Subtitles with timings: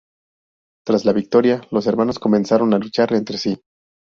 [0.83, 3.61] Tras la victoria, los hermanos comenzaron a luchar entre sí.